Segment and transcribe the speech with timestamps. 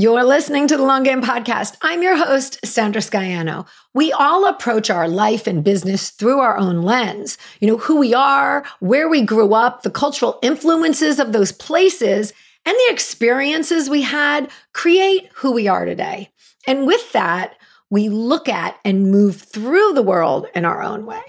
[0.00, 1.76] You're listening to the Long Game Podcast.
[1.82, 3.66] I'm your host, Sandra Scaiano.
[3.94, 7.36] We all approach our life and business through our own lens.
[7.58, 12.32] You know, who we are, where we grew up, the cultural influences of those places,
[12.64, 16.30] and the experiences we had create who we are today.
[16.68, 17.56] And with that,
[17.90, 21.24] we look at and move through the world in our own way.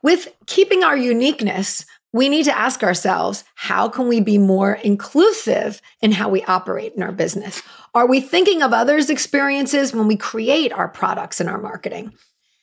[0.00, 5.82] With keeping our uniqueness, we need to ask ourselves how can we be more inclusive
[6.00, 7.62] in how we operate in our business?
[7.94, 12.12] Are we thinking of others' experiences when we create our products and our marketing?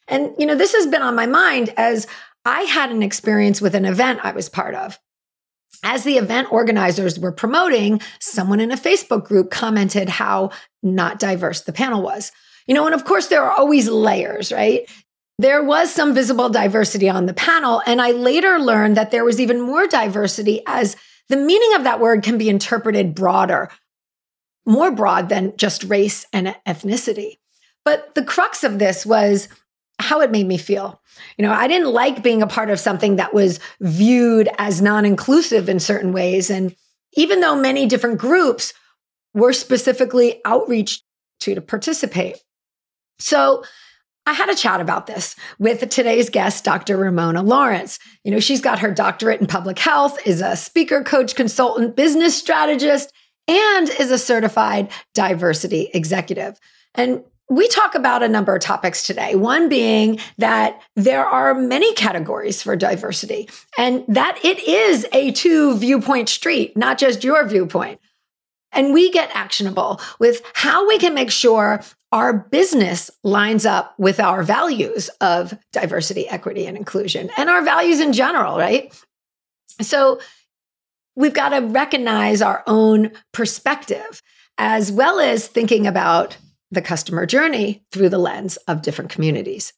[0.07, 2.07] And, you know, this has been on my mind as
[2.43, 4.99] I had an experience with an event I was part of.
[5.83, 11.61] As the event organizers were promoting, someone in a Facebook group commented how not diverse
[11.61, 12.31] the panel was.
[12.65, 14.89] You know, and of course, there are always layers, right?
[15.37, 17.81] There was some visible diversity on the panel.
[17.85, 20.95] And I later learned that there was even more diversity as
[21.27, 23.69] the meaning of that word can be interpreted broader,
[24.65, 27.37] more broad than just race and ethnicity.
[27.83, 29.47] But the crux of this was
[29.99, 31.01] how it made me feel.
[31.37, 35.05] You know, I didn't like being a part of something that was viewed as non
[35.05, 36.49] inclusive in certain ways.
[36.49, 36.75] And
[37.13, 38.73] even though many different groups
[39.33, 41.03] were specifically outreached
[41.41, 42.37] to to participate.
[43.19, 43.63] So
[44.27, 46.97] I had a chat about this with today's guest, Dr.
[46.97, 47.99] Raymona Lawrence.
[48.23, 52.35] You know, she's got her doctorate in public health, is a speaker, coach, consultant, business
[52.35, 53.13] strategist,
[53.47, 56.59] and is a certified diversity executive.
[56.95, 59.35] And we talk about a number of topics today.
[59.35, 65.77] One being that there are many categories for diversity and that it is a two
[65.77, 67.99] viewpoint street, not just your viewpoint.
[68.71, 71.81] And we get actionable with how we can make sure
[72.15, 77.99] our business lines up with our values of diversity, equity, and inclusion, and our values
[77.99, 78.97] in general, right?
[79.81, 80.21] So
[81.17, 84.21] we've got to recognize our own perspective
[84.57, 86.37] as well as thinking about
[86.71, 89.73] the customer journey through the lens of different communities.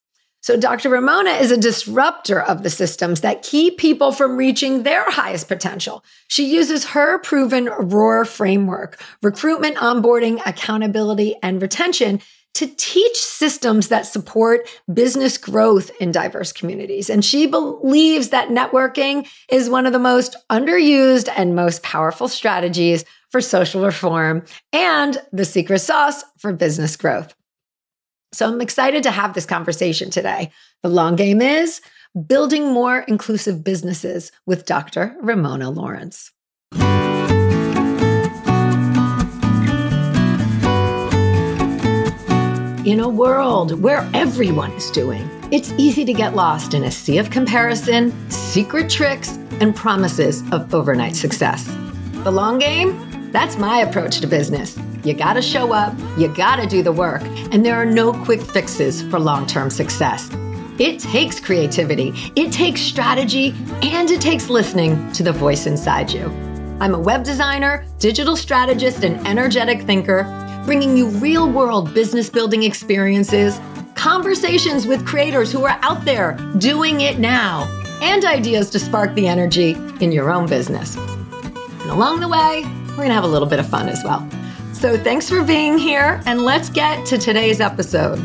[0.48, 0.90] So, Dr.
[0.90, 6.06] Raymona is a disruptor of the systems that keep people from reaching their highest potential.
[6.30, 12.22] She uses her proven ROAR framework, recruitment, onboarding, accountability, and retention
[12.54, 17.10] to teach systems that support business growth in diverse communities.
[17.10, 23.04] And she believes that networking is one of the most underused and most powerful strategies
[23.32, 27.36] for social reform and the secret sauce for business growth.
[28.34, 30.52] So I'm excited to have this conversation today.
[30.84, 31.82] The long game is
[32.28, 35.16] building more inclusive businesses with Dr.
[35.24, 36.32] Raymona Lawrence.
[42.86, 47.18] In a world where everyone is doing, it's easy to get lost in a sea
[47.18, 51.66] of comparison, secret tricks, and promises of overnight success.
[52.24, 53.32] The long game?
[53.32, 54.78] That's my approach to business.
[55.08, 57.22] You gotta show up, you gotta do the work,
[57.54, 60.30] and there are no quick fixes for long term success.
[60.80, 66.26] It takes creativity, it takes strategy, and it takes listening to the voice inside you.
[66.82, 70.26] I'm a web designer, digital strategist, and energetic thinker,
[70.66, 73.62] bringing you real world business building experiences,
[73.96, 77.64] conversations with creators who are out there doing it now,
[78.02, 80.98] and ideas to spark the energy in your own business.
[80.98, 84.30] And along the way, we're going to have a little bit of fun as well.
[84.80, 88.20] So thanks for being here, and let's get to today's episode.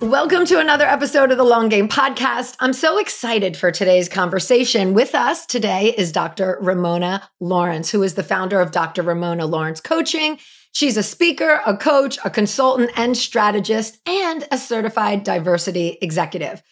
[0.00, 2.54] Welcome to another episode of the Long Game Podcast.
[2.60, 4.94] I'm so excited for today's conversation.
[4.94, 6.60] With us today is Dr.
[6.62, 9.02] Raymona Lawrence, who is the founder of Dr.
[9.02, 10.38] Raymona Lawrence Coaching.
[10.70, 16.62] She's a speaker, a coach, a consultant, and strategist, and a certified diversity executive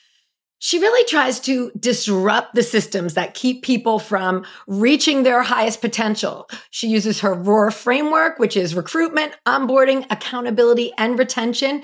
[0.61, 6.49] she really tries to disrupt the systems that keep people from reaching their highest potential.
[6.71, 11.83] She uses her ROAR framework, which is recruitment, onboarding, accountability, and retention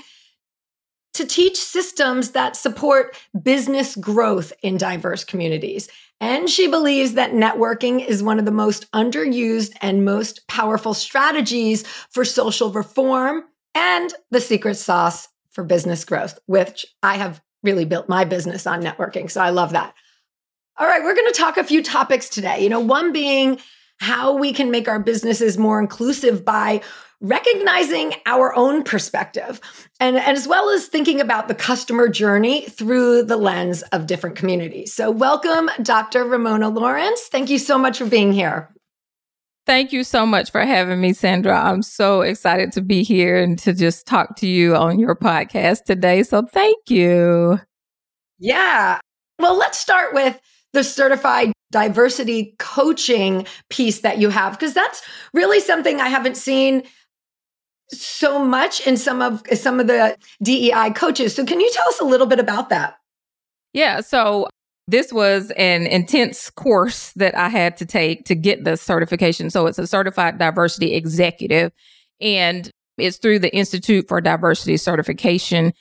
[1.15, 5.89] to teach systems that support business growth in diverse communities.
[6.21, 11.87] And she believes that networking is one of the most underused and most powerful strategies
[12.11, 13.45] for social reform
[13.75, 18.83] and the secret sauce for business growth, which I have really built my business on
[18.83, 19.31] networking.
[19.31, 19.95] So I love that.
[20.79, 22.63] All right, we're going to talk a few topics today.
[22.63, 23.59] You know, one being
[23.99, 26.83] how we can make our businesses more inclusive by
[27.21, 29.59] recognizing our own perspective
[30.01, 34.37] and, and, as well as thinking about the customer journey through the lens of different
[34.37, 34.93] communities.
[34.93, 36.25] So, welcome, Dr.
[36.25, 37.23] Raymona Lawrence.
[37.23, 38.71] Thank you so much for being here.
[39.67, 41.61] Thank you so much for having me, Sandra.
[41.61, 45.85] I'm so excited to be here and to just talk to you on your podcast
[45.85, 46.23] today.
[46.23, 47.61] So thank you.
[48.39, 49.01] Yeah.
[49.41, 50.41] Well, let's start with
[50.73, 55.03] the certified diversity coaching piece that you have because that's
[55.35, 56.85] really something I haven't seen
[57.91, 61.35] so much in some of some of the DEI coaches.
[61.35, 62.99] So can you tell us a little bit about that?
[63.73, 64.49] Yeah, so
[64.89, 69.51] this was an intense course that I had to take to get the certification.
[69.51, 71.73] So it's a certified diversity executive
[72.21, 75.73] and it's through the Institute for Diversity Certification.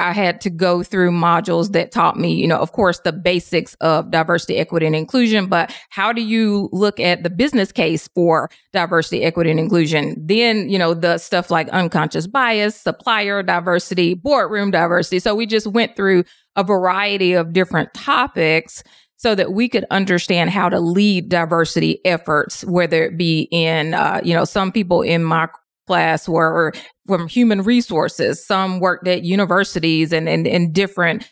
[0.00, 3.74] I had to go through modules that taught me, you know, of course, the basics
[3.80, 8.50] of diversity, equity, and inclusion, but how do you look at the business case for
[8.72, 10.16] diversity, equity, and inclusion?
[10.18, 15.18] Then, you know, the stuff like unconscious bias, supplier diversity, boardroom diversity.
[15.18, 16.24] So we just went through
[16.56, 18.82] a variety of different topics
[19.16, 24.20] so that we could understand how to lead diversity efforts, whether it be in, uh,
[24.24, 25.46] you know, some people in my
[25.86, 26.72] class were
[27.10, 28.44] from human resources.
[28.44, 31.28] Some worked at universities and in different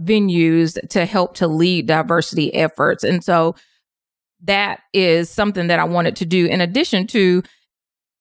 [0.00, 3.02] venues to help to lead diversity efforts.
[3.02, 3.56] And so
[4.44, 7.42] that is something that I wanted to do in addition to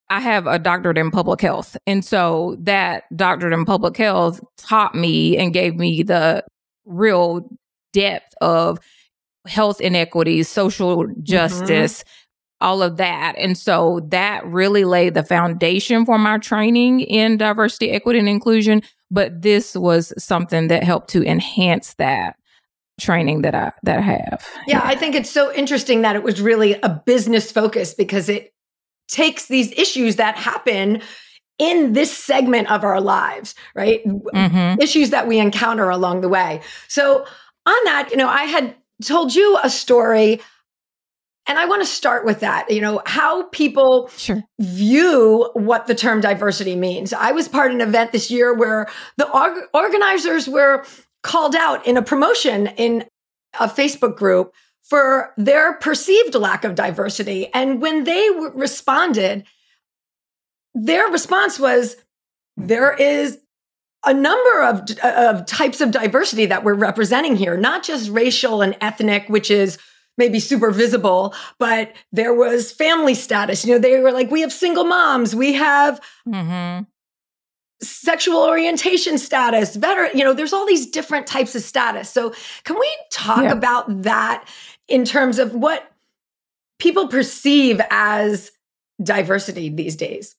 [0.10, 1.78] I have a doctorate in public health.
[1.86, 6.44] And so that doctorate in public health taught me and gave me the
[6.86, 7.48] real
[7.94, 8.80] depth of
[9.46, 11.22] health inequities, social mm-hmm.
[11.22, 12.10] justice, mm-hmm
[12.66, 13.36] all of that.
[13.38, 18.82] And so that really laid the foundation for my training in diversity, equity, and inclusion.
[19.12, 22.38] But this was something that helped to enhance that
[23.00, 24.48] training that I that I have.
[24.66, 28.30] Yeah, yeah, I think it's so interesting that it was really a business focus because
[28.30, 28.52] it
[29.08, 31.02] takes these issues that happen
[31.60, 34.04] in this segment of our lives, right?
[34.06, 34.82] Mm-hmm.
[34.82, 36.62] Issues that we encounter along the way.
[36.88, 37.26] So
[37.66, 40.42] on that, you know, I had told you a story
[41.48, 44.44] and I want to start with that, you know, how people sure.
[44.60, 47.14] view what the term diversity means.
[47.14, 48.88] I was part of an event this year where
[49.18, 50.86] the org- organizers were
[51.22, 53.06] called out in a promotion in
[53.60, 54.54] a Facebook group
[54.84, 57.48] for their perceived lack of diversity.
[57.54, 59.46] And when they w- responded,
[60.74, 61.96] their response was
[62.58, 63.40] there is
[64.06, 68.78] a number of, of types of diversity that we're representing here, not just racial and
[68.82, 69.78] ethnic, which is
[70.18, 73.66] maybe super visible, but there was family status.
[73.66, 76.84] You know, they were like, we have single moms, we have mm-hmm.
[77.82, 82.10] sexual orientation status, veteran, you know, there's all these different types of status.
[82.10, 82.34] So,
[82.64, 83.52] can we talk yeah.
[83.52, 84.48] about that
[84.88, 85.92] in terms of what
[86.80, 88.52] people perceive as
[89.02, 90.36] diversity these days?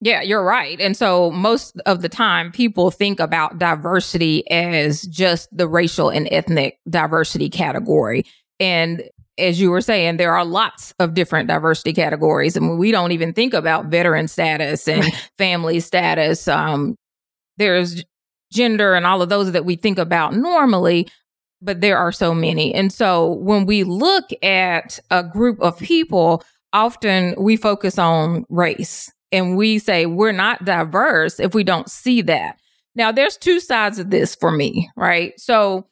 [0.00, 0.78] Yeah, you're right.
[0.80, 6.28] And so most of the time, people think about diversity as just the racial and
[6.30, 8.26] ethnic diversity category.
[8.60, 9.02] And
[9.38, 12.56] as you were saying, there are lots of different diversity categories.
[12.56, 15.04] I and mean, we don't even think about veteran status and
[15.38, 16.46] family status.
[16.46, 16.96] Um,
[17.56, 18.04] there's
[18.52, 21.08] gender and all of those that we think about normally,
[21.60, 22.72] but there are so many.
[22.74, 29.10] And so when we look at a group of people, often we focus on race
[29.32, 32.58] and we say we're not diverse if we don't see that.
[32.94, 35.32] Now, there's two sides of this for me, right?
[35.40, 35.88] So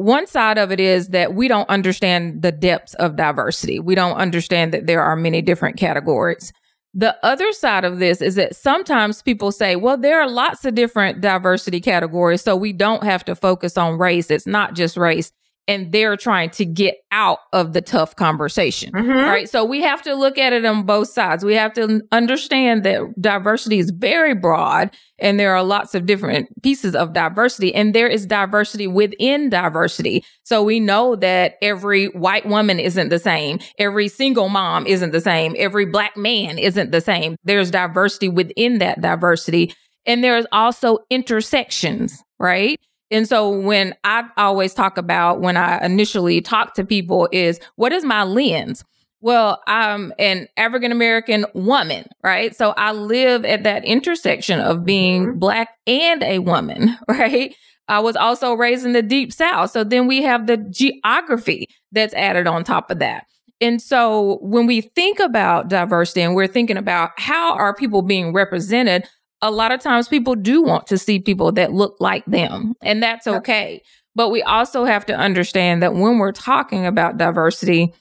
[0.00, 3.78] one side of it is that we don't understand the depths of diversity.
[3.78, 6.52] We don't understand that there are many different categories.
[6.94, 10.74] The other side of this is that sometimes people say, well, there are lots of
[10.74, 14.30] different diversity categories, so we don't have to focus on race.
[14.30, 15.32] It's not just race
[15.70, 18.90] and they're trying to get out of the tough conversation.
[18.90, 19.28] Mm-hmm.
[19.28, 19.48] Right.
[19.48, 21.44] So we have to look at it on both sides.
[21.44, 26.48] We have to understand that diversity is very broad and there are lots of different
[26.64, 30.24] pieces of diversity and there is diversity within diversity.
[30.42, 33.60] So we know that every white woman isn't the same.
[33.78, 35.54] Every single mom isn't the same.
[35.56, 37.36] Every black man isn't the same.
[37.44, 39.72] There's diversity within that diversity.
[40.04, 42.80] And there's also intersections, right?
[43.10, 47.92] And so when I always talk about when I initially talk to people is what
[47.92, 48.84] is my lens?
[49.20, 52.56] Well, I'm an African American woman, right?
[52.56, 55.38] So I live at that intersection of being mm-hmm.
[55.38, 57.54] black and a woman, right?
[57.88, 59.72] I was also raised in the deep south.
[59.72, 63.26] So then we have the geography that's added on top of that.
[63.60, 68.32] And so when we think about diversity and we're thinking about how are people being
[68.32, 69.06] represented,
[69.42, 73.02] a lot of times people do want to see people that look like them, and
[73.02, 73.82] that's okay.
[74.14, 77.94] But we also have to understand that when we're talking about diversity,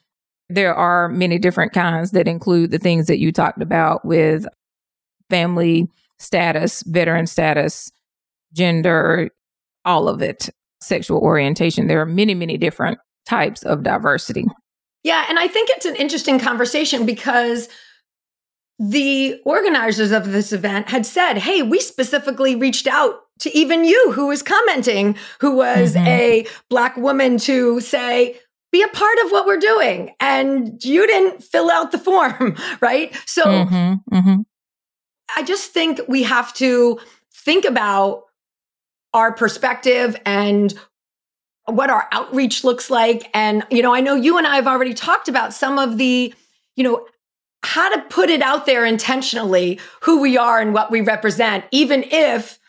[0.49, 4.45] there are many different kinds that include the things that you talked about with
[5.29, 7.91] family status, veteran status,
[8.53, 9.29] gender,
[9.85, 10.49] all of it,
[10.81, 11.87] sexual orientation.
[11.87, 14.45] There are many, many different types of diversity.
[15.03, 15.25] Yeah.
[15.29, 17.69] And I think it's an interesting conversation because
[18.79, 24.11] the organizers of this event had said, Hey, we specifically reached out to even you
[24.13, 26.07] who was commenting, who was mm-hmm.
[26.07, 28.39] a Black woman, to say,
[28.71, 30.13] be a part of what we're doing.
[30.19, 33.15] And you didn't fill out the form, right?
[33.25, 34.41] So mm-hmm, mm-hmm.
[35.35, 36.99] I just think we have to
[37.33, 38.23] think about
[39.13, 40.73] our perspective and
[41.65, 43.29] what our outreach looks like.
[43.33, 46.33] And, you know, I know you and I have already talked about some of the,
[46.75, 47.05] you know,
[47.63, 52.03] how to put it out there intentionally, who we are and what we represent, even
[52.03, 52.59] if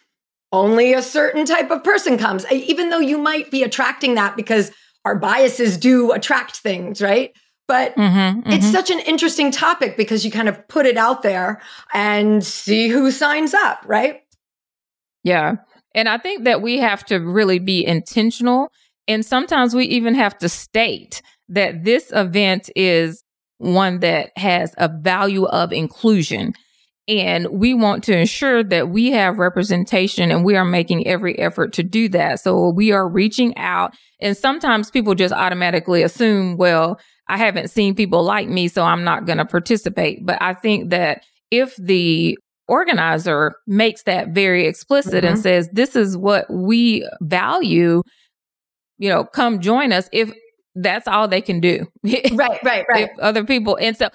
[0.52, 4.72] only a certain type of person comes, even though you might be attracting that because
[5.04, 7.32] our biases do attract things, right?
[7.68, 8.50] But mm-hmm, mm-hmm.
[8.50, 11.62] it's such an interesting topic because you kind of put it out there
[11.94, 14.22] and see who signs up, right?
[15.22, 15.56] Yeah.
[15.94, 18.72] And I think that we have to really be intentional.
[19.06, 23.22] And sometimes we even have to state that this event is
[23.60, 26.54] one that has a value of inclusion.
[27.06, 31.72] And we want to ensure that we have representation and we are making every effort
[31.74, 32.40] to do that.
[32.40, 33.94] So we are reaching out.
[34.20, 36.98] And sometimes people just automatically assume, well,
[37.28, 40.24] I haven't seen people like me, so I'm not going to participate.
[40.24, 45.34] But I think that if the organizer makes that very explicit mm-hmm.
[45.34, 48.02] and says, this is what we value,
[48.98, 50.08] you know, come join us.
[50.12, 50.32] If
[50.74, 51.86] that's all they can do.
[52.04, 53.10] right, right, right.
[53.10, 54.08] If other people, and so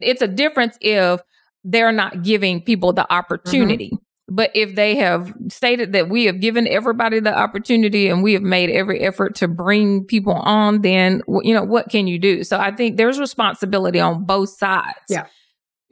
[0.00, 1.20] it's a difference if
[1.64, 3.86] they're not giving people the opportunity.
[3.86, 3.96] Mm-hmm.
[4.28, 8.42] But if they have stated that we have given everybody the opportunity and we have
[8.42, 12.42] made every effort to bring people on, then, you know, what can you do?
[12.42, 14.98] So I think there's responsibility on both sides.
[15.08, 15.26] Yeah.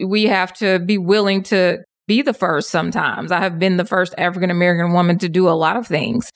[0.04, 1.78] We have to be willing to
[2.08, 3.30] be the first sometimes.
[3.30, 6.30] I have been the first African American woman to do a lot of things.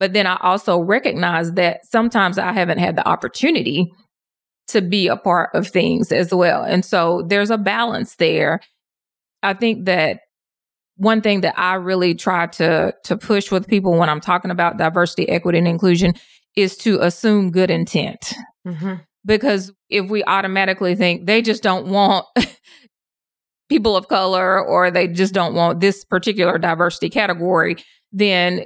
[0.00, 3.92] But then I also recognize that sometimes I haven't had the opportunity
[4.68, 6.62] to be a part of things as well.
[6.62, 8.60] And so there's a balance there.
[9.42, 10.20] I think that
[10.96, 14.78] one thing that I really try to to push with people when I'm talking about
[14.78, 16.14] diversity, equity, and inclusion
[16.56, 18.34] is to assume good intent.
[18.66, 18.94] Mm-hmm.
[19.26, 22.26] Because if we automatically think they just don't want
[23.68, 27.76] people of color or they just don't want this particular diversity category,
[28.12, 28.64] then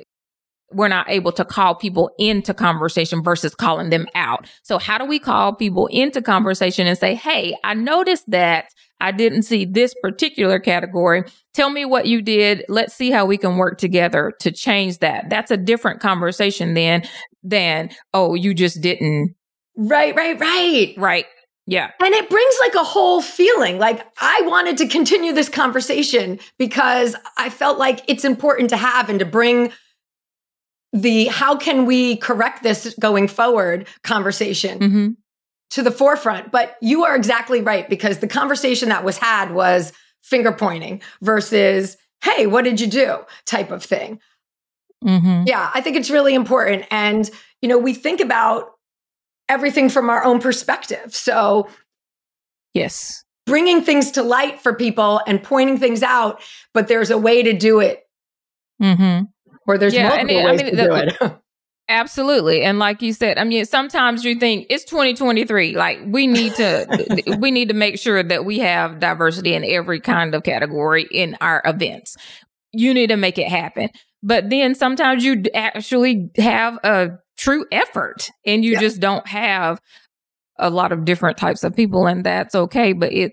[0.70, 4.46] we're not able to call people into conversation versus calling them out.
[4.62, 8.66] So how do we call people into conversation and say, Hey, I noticed that
[9.00, 11.24] I didn't see this particular category.
[11.54, 12.64] Tell me what you did.
[12.68, 15.30] Let's see how we can work together to change that.
[15.30, 17.04] That's a different conversation than,
[17.42, 19.34] than, oh, you just didn't.
[19.76, 20.94] Right, right, right.
[20.96, 21.26] Right.
[21.66, 21.90] Yeah.
[22.00, 23.78] And it brings like a whole feeling.
[23.78, 29.08] Like I wanted to continue this conversation because I felt like it's important to have
[29.08, 29.70] and to bring
[30.92, 35.08] the how can we correct this going forward conversation mm-hmm.
[35.70, 36.50] to the forefront.
[36.50, 39.92] But you are exactly right because the conversation that was had was
[40.22, 44.20] finger pointing versus, hey, what did you do type of thing.
[45.04, 45.44] Mm-hmm.
[45.46, 46.84] Yeah, I think it's really important.
[46.90, 47.30] And,
[47.62, 48.72] you know, we think about
[49.48, 51.14] everything from our own perspective.
[51.14, 51.68] So,
[52.74, 56.42] yes, bringing things to light for people and pointing things out,
[56.74, 58.04] but there's a way to do it.
[58.82, 59.24] Mm-hmm
[59.68, 60.94] or there's yeah, multiple it, ways I mean, to the, do
[61.26, 61.32] it.
[61.90, 62.62] Absolutely.
[62.62, 65.74] And like you said, I mean, sometimes you think it's 2023.
[65.74, 70.00] Like we need to, we need to make sure that we have diversity in every
[70.00, 72.16] kind of category in our events.
[72.72, 73.88] You need to make it happen.
[74.22, 78.80] But then sometimes you actually have a true effort and you yeah.
[78.80, 79.80] just don't have
[80.58, 82.92] a lot of different types of people and that's okay.
[82.92, 83.32] But it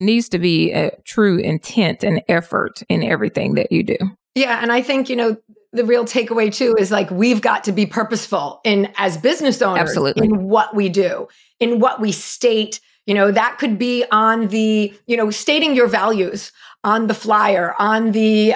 [0.00, 3.96] needs to be a true intent and effort in everything that you do.
[4.34, 4.58] Yeah.
[4.60, 5.36] And I think, you know,
[5.72, 9.80] the real takeaway too is like we've got to be purposeful in as business owners
[9.80, 10.26] Absolutely.
[10.26, 11.28] in what we do,
[11.60, 12.80] in what we state.
[13.06, 16.50] You know, that could be on the, you know, stating your values
[16.82, 18.54] on the flyer, on the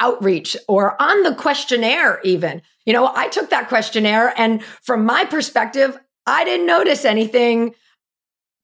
[0.00, 2.62] outreach, or on the questionnaire, even.
[2.86, 7.74] You know, I took that questionnaire, and from my perspective, I didn't notice anything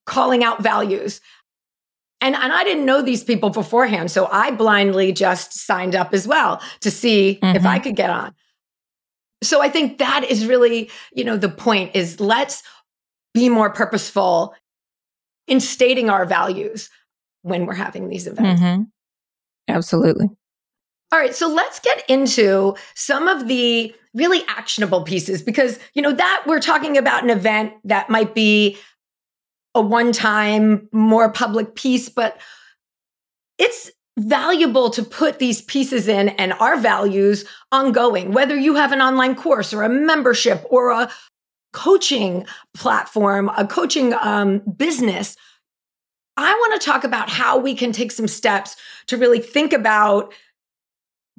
[0.06, 1.20] calling out values.
[2.20, 4.10] And, and I didn't know these people beforehand.
[4.10, 7.56] So I blindly just signed up as well to see mm-hmm.
[7.56, 7.84] if I mm-hmm.
[7.84, 8.34] could get on.
[9.42, 12.62] So I think that is really, you know, the point is let's
[13.34, 14.54] be more purposeful
[15.46, 16.88] in stating our values
[17.42, 18.60] when we're having these events.
[18.60, 18.82] Mm-hmm.
[19.68, 20.30] Absolutely.
[21.12, 26.12] All right, so let's get into some of the really actionable pieces because, you know,
[26.12, 28.76] that we're talking about an event that might be
[29.76, 32.40] a one time, more public piece, but
[33.58, 39.02] it's valuable to put these pieces in and our values ongoing, whether you have an
[39.02, 41.10] online course or a membership or a
[41.72, 45.36] coaching platform, a coaching um, business.
[46.38, 48.76] I want to talk about how we can take some steps
[49.08, 50.32] to really think about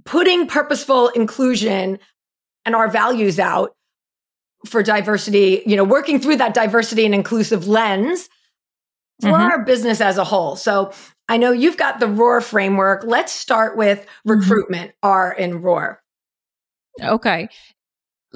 [0.06, 1.98] putting purposeful inclusion
[2.65, 3.76] and our values out
[4.67, 8.29] for diversity, you know, working through that diversity and inclusive lens
[9.21, 9.51] for mm-hmm.
[9.51, 10.55] our business as a whole.
[10.55, 10.91] So
[11.27, 13.03] I know you've got the ROAR framework.
[13.05, 14.31] Let's start with mm-hmm.
[14.31, 15.07] recruitment, mm-hmm.
[15.07, 16.01] R in ROAR.
[17.01, 17.50] Okay.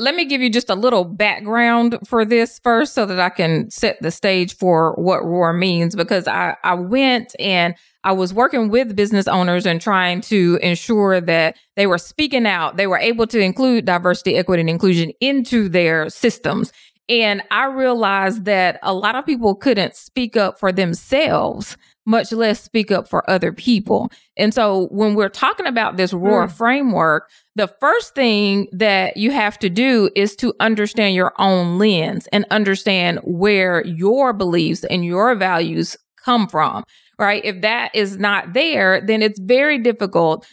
[0.01, 3.69] Let me give you just a little background for this first so that I can
[3.69, 8.69] set the stage for what ROAR means because I, I went and I was working
[8.69, 12.77] with business owners and trying to ensure that they were speaking out.
[12.77, 16.73] They were able to include diversity, equity, and inclusion into their systems.
[17.07, 22.63] And I realized that a lot of people couldn't speak up for themselves, much less
[22.63, 24.11] speak up for other people.
[24.37, 26.51] And so when we're talking about this ROAR mm.
[26.51, 32.27] framework, the first thing that you have to do is to understand your own lens
[32.31, 36.83] and understand where your beliefs and your values come from
[37.21, 37.45] right?
[37.45, 40.45] If that is not there, then it's very difficult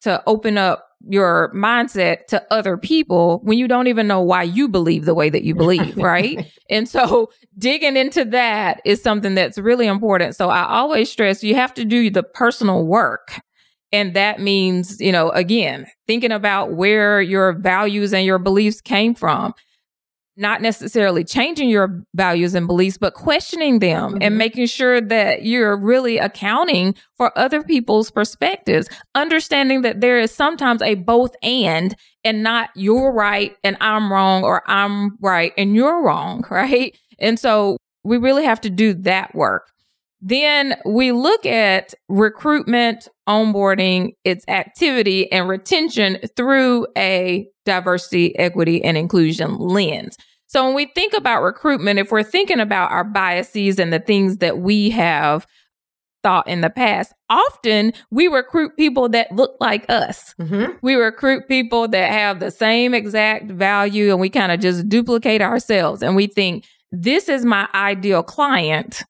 [0.00, 4.68] to open up your mindset to other people when you don't even know why you
[4.68, 6.46] believe the way that you believe, right?
[6.70, 10.36] and so digging into that is something that's really important.
[10.36, 13.40] So I always stress you have to do the personal work.
[13.94, 19.14] And that means, you know, again, thinking about where your values and your beliefs came
[19.14, 19.54] from
[20.36, 24.22] not necessarily changing your values and beliefs, but questioning them mm-hmm.
[24.22, 30.34] and making sure that you're really accounting for other people's perspectives, understanding that there is
[30.34, 35.74] sometimes a both and and not you're right and I'm wrong or I'm right and
[35.74, 36.96] you're wrong, right?
[37.18, 39.68] And so we really have to do that work.
[40.22, 48.96] Then we look at recruitment, onboarding, its activity and retention through a diversity, equity, and
[48.96, 50.16] inclusion lens.
[50.46, 54.38] So when we think about recruitment, if we're thinking about our biases and the things
[54.38, 55.44] that we have
[56.22, 60.34] thought in the past, often we recruit people that look like us.
[60.40, 60.72] Mm-hmm.
[60.82, 65.42] We recruit people that have the same exact value and we kind of just duplicate
[65.42, 69.02] ourselves and we think this is my ideal client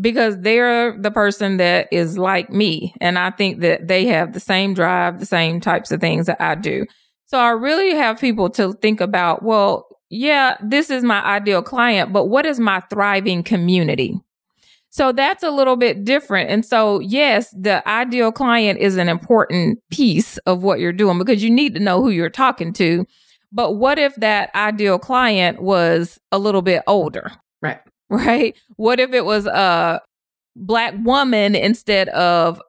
[0.00, 2.94] because they're the person that is like me.
[3.00, 6.40] And I think that they have the same drive, the same types of things that
[6.40, 6.86] I do.
[7.26, 12.12] So I really have people to think about, well, yeah, this is my ideal client,
[12.12, 14.20] but what is my thriving community?
[14.90, 16.50] So that's a little bit different.
[16.50, 21.42] And so, yes, the ideal client is an important piece of what you're doing because
[21.42, 23.06] you need to know who you're talking to.
[23.52, 27.32] But what if that ideal client was a little bit older?
[27.62, 27.80] Right
[28.26, 28.54] right?
[28.76, 30.02] What if it was a
[30.54, 32.60] black woman instead of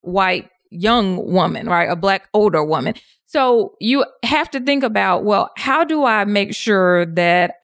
[0.00, 1.90] white young woman, right?
[1.90, 2.94] A black older woman.
[3.26, 7.56] So you have to think about, well, how do I make sure that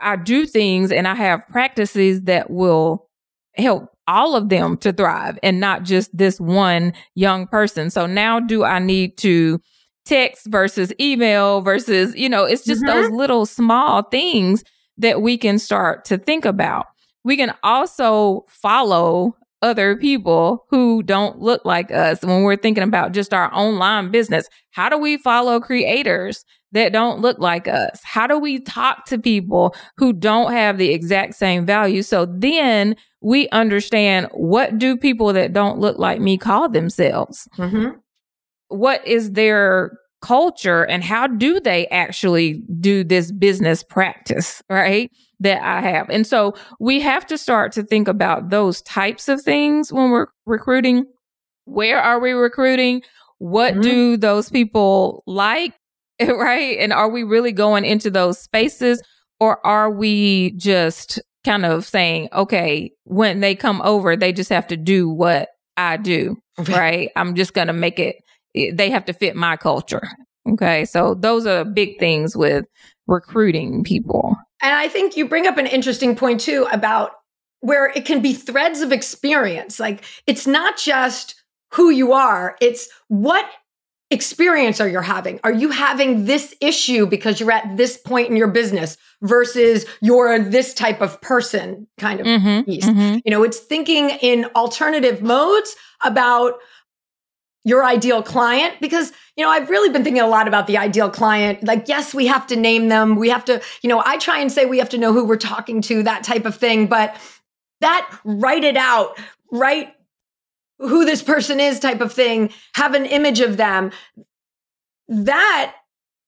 [0.00, 3.06] I do things and I have practices that will
[3.56, 7.90] help all of them to thrive and not just this one young person.
[7.90, 9.60] So now do I need to
[10.06, 13.02] text versus email versus, you know, it's just mm-hmm.
[13.02, 14.64] those little small things
[14.98, 16.86] that we can start to think about.
[17.24, 23.12] We can also follow other people who don't look like us when we're thinking about
[23.12, 24.48] just our online business.
[24.70, 28.00] How do we follow creators that don't look like us?
[28.04, 32.02] How do we talk to people who don't have the exact same value?
[32.02, 37.48] So then we understand what do people that don't look like me call themselves?
[37.56, 37.98] Mm-hmm.
[38.68, 45.08] What is their culture and how do they actually do this business practice, right?
[45.38, 46.10] That I have.
[46.10, 50.26] And so we have to start to think about those types of things when we're
[50.44, 51.04] recruiting.
[51.66, 53.02] Where are we recruiting?
[53.38, 53.82] What mm-hmm.
[53.82, 55.72] do those people like?
[56.18, 56.78] Right.
[56.78, 59.02] And are we really going into those spaces
[59.38, 64.66] or are we just kind of saying, okay, when they come over, they just have
[64.68, 66.38] to do what I do.
[66.58, 67.10] Right.
[67.16, 68.16] I'm just going to make it
[68.72, 70.02] they have to fit my culture.
[70.48, 70.84] Okay.
[70.84, 72.64] So those are big things with
[73.06, 74.36] recruiting people.
[74.62, 77.12] And I think you bring up an interesting point too about
[77.60, 79.80] where it can be threads of experience.
[79.80, 81.34] Like it's not just
[81.72, 83.44] who you are, it's what
[84.10, 85.40] experience are you having?
[85.42, 90.38] Are you having this issue because you're at this point in your business versus you're
[90.38, 92.86] this type of person kind of mm-hmm, piece?
[92.86, 93.18] Mm-hmm.
[93.24, 96.54] You know, it's thinking in alternative modes about
[97.66, 98.74] your ideal client?
[98.80, 101.62] Because you know i've really been thinking a lot about the ideal client.
[101.64, 103.16] Like yes we have to name them.
[103.16, 105.36] We have to you know i try and say we have to know who we're
[105.36, 106.86] talking to that type of thing.
[106.86, 107.16] But
[107.80, 109.18] that write it out
[109.52, 109.92] write
[110.78, 113.90] who this person is type of thing have an image of them.
[115.08, 115.74] That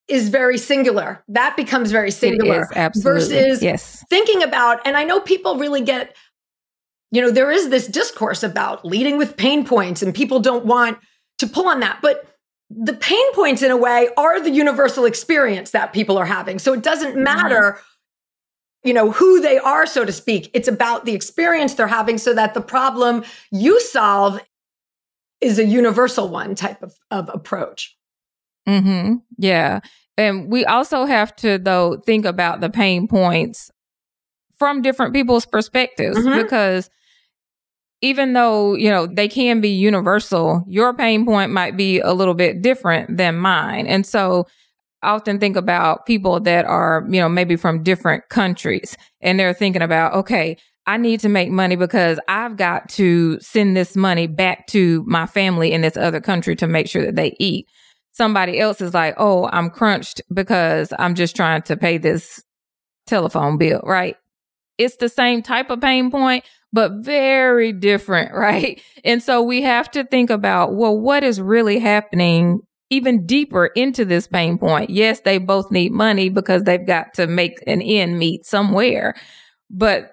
[0.09, 1.22] is very singular.
[1.29, 3.20] That becomes very singular Absolutely.
[3.20, 4.05] versus yes.
[4.11, 6.16] thinking about and i know people really get
[7.11, 10.98] you know there is this discourse about leading with pain points and people don't want
[11.38, 12.01] to pull on that.
[12.03, 12.24] But
[12.70, 16.59] the pain points in a way are the universal experience that people are having.
[16.59, 17.22] So it doesn't mm-hmm.
[17.22, 18.88] matter, mm-hmm.
[18.88, 20.51] you know, who they are, so to speak.
[20.53, 24.40] It's about the experience they're having so that the problem you solve
[25.40, 27.96] is a universal one type of, of approach.
[28.68, 29.16] Mm-hmm.
[29.38, 29.81] Yeah.
[30.16, 33.70] And we also have to, though, think about the pain points
[34.59, 36.42] from different people's perspectives mm-hmm.
[36.42, 36.90] because
[38.00, 42.34] even though, you know, they can be universal, your pain point might be a little
[42.34, 43.87] bit different than mine.
[43.87, 44.46] And so
[45.02, 49.54] I often think about people that are, you know, maybe from different countries and they're
[49.54, 50.56] thinking about, okay,
[50.87, 55.26] I need to make money because I've got to send this money back to my
[55.26, 57.68] family in this other country to make sure that they eat.
[58.12, 62.42] Somebody else is like, oh, I'm crunched because I'm just trying to pay this
[63.06, 64.16] telephone bill, right?
[64.78, 68.80] It's the same type of pain point, but very different, right?
[69.04, 72.60] And so we have to think about, well, what is really happening
[72.90, 74.90] even deeper into this pain point?
[74.90, 79.14] Yes, they both need money because they've got to make an end meet somewhere.
[79.70, 80.12] But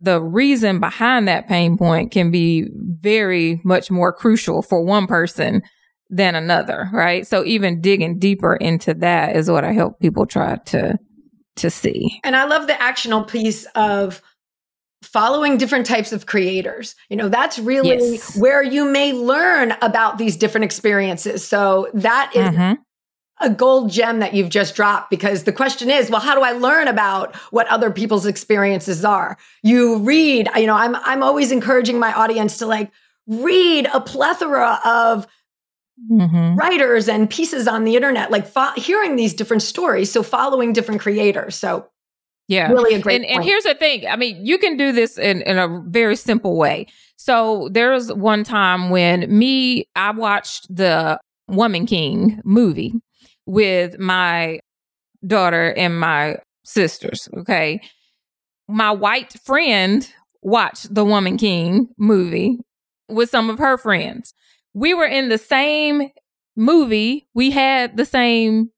[0.00, 5.62] the reason behind that pain point can be very much more crucial for one person
[6.08, 7.26] than another, right?
[7.26, 10.98] So even digging deeper into that is what I help people try to
[11.56, 12.20] to see.
[12.24, 14.22] And I love the actional piece of
[15.02, 16.94] following different types of creators.
[17.08, 18.36] You know, that's really yes.
[18.36, 21.46] where you may learn about these different experiences.
[21.46, 22.80] So that is mm-hmm.
[23.40, 26.52] a gold gem that you've just dropped because the question is, well, how do I
[26.52, 29.38] learn about what other people's experiences are?
[29.62, 32.90] You read, you know, I'm I'm always encouraging my audience to like
[33.26, 35.26] read a plethora of
[36.10, 36.56] Mm-hmm.
[36.56, 40.10] writers and pieces on the internet, like fo- hearing these different stories.
[40.10, 41.56] So following different creators.
[41.56, 41.88] So
[42.50, 42.72] yeah.
[42.72, 44.08] Really a great and, and, here's the thing.
[44.08, 46.86] I mean, you can do this in, in a very simple way.
[47.16, 52.92] So there was one time when me, I watched the Woman King movie
[53.46, 54.58] with my
[55.24, 57.28] daughter and my sisters.
[57.38, 57.80] Okay.
[58.66, 62.58] My white friend watched the Woman King movie
[63.08, 64.34] with some of her friends.
[64.74, 66.10] We were in the same
[66.56, 67.28] movie.
[67.34, 68.70] We had the same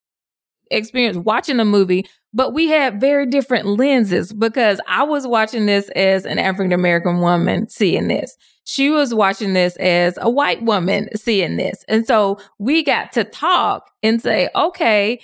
[0.70, 5.88] experience watching the movie, but we had very different lenses because I was watching this
[5.90, 8.37] as an African American woman seeing this.
[8.64, 11.85] She was watching this as a white woman seeing this.
[11.88, 15.20] And so we got to talk and say, okay,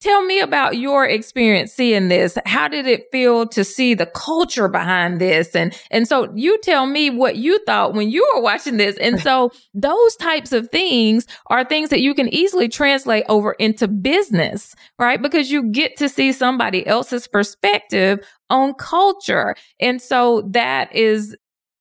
[0.00, 2.38] Tell me about your experience seeing this.
[2.46, 5.56] How did it feel to see the culture behind this?
[5.56, 8.96] And, and so you tell me what you thought when you were watching this.
[8.98, 13.88] And so those types of things are things that you can easily translate over into
[13.88, 15.20] business, right?
[15.20, 19.56] Because you get to see somebody else's perspective on culture.
[19.80, 21.36] And so that is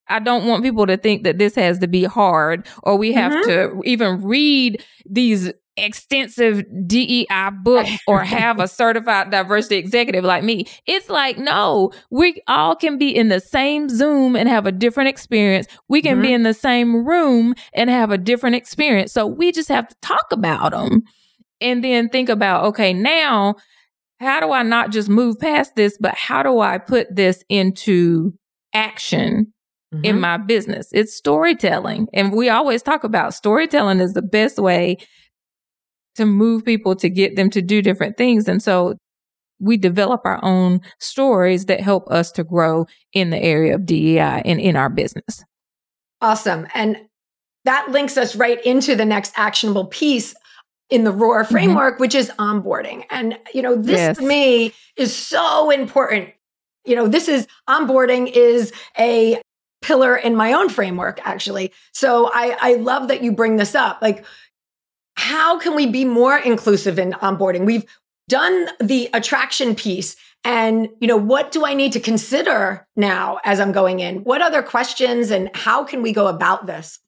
[0.10, 3.32] I don't want people to think that this has to be hard or we have
[3.32, 3.80] mm-hmm.
[3.80, 10.65] to even read these extensive DEI books or have a certified diversity executive like me.
[10.86, 15.10] It's like, no, we all can be in the same Zoom and have a different
[15.10, 15.67] experience.
[15.88, 16.22] We can mm-hmm.
[16.24, 19.13] be in the same room and have a different experience.
[19.13, 21.04] So we just have to talk about them
[21.62, 23.56] and then think about, okay, now
[24.20, 28.34] how do I not just move past this, but how do I put this into
[28.74, 29.54] action
[29.97, 30.05] Mm-hmm.
[30.05, 30.89] in my business.
[30.91, 32.07] It's storytelling.
[32.13, 34.97] And we always talk about storytelling is the best way
[36.15, 38.47] to move people to get them to do different things.
[38.47, 38.95] And so
[39.60, 44.43] we develop our own stories that help us to grow in the area of DEI
[44.45, 45.43] and in our business.
[46.21, 46.67] Awesome.
[46.75, 46.97] And
[47.65, 50.36] that links us right into the next actionable piece
[50.89, 51.51] in the ROAR mm-hmm.
[51.51, 52.01] framework, mm-hmm.
[52.01, 53.03] which is onboarding.
[53.10, 54.17] And, you know, this yes.
[54.17, 56.29] to me is so important.
[56.86, 59.41] You know, this is onboarding is a
[59.81, 61.71] pillar in my own framework, actually.
[61.93, 64.01] So I, I love that you bring this up.
[64.01, 64.25] Like,
[65.15, 67.65] how can we be more inclusive in onboarding?
[67.65, 67.85] We've
[68.27, 73.59] done the attraction piece and you know what do i need to consider now as
[73.59, 76.99] i'm going in what other questions and how can we go about this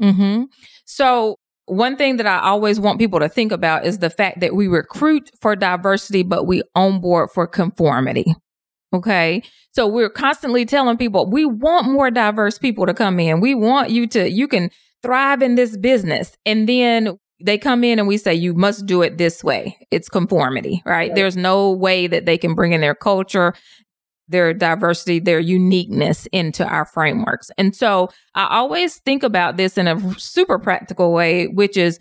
[0.00, 0.44] mm-hmm.
[0.86, 4.54] so one thing that I always want people to think about is the fact that
[4.54, 8.34] we recruit for diversity, but we onboard for conformity.
[8.92, 9.42] Okay.
[9.72, 13.40] So we're constantly telling people we want more diverse people to come in.
[13.40, 14.70] We want you to, you can
[15.02, 16.36] thrive in this business.
[16.44, 19.76] And then they come in and we say, you must do it this way.
[19.90, 21.08] It's conformity, right?
[21.08, 21.14] right?
[21.14, 23.54] There's no way that they can bring in their culture,
[24.28, 27.50] their diversity, their uniqueness into our frameworks.
[27.58, 31.98] And so I always think about this in a super practical way, which is